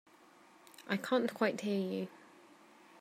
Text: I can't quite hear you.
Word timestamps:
I 0.89 0.97
can't 0.97 1.31
quite 1.31 1.61
hear 1.61 1.77
you. 1.79 2.07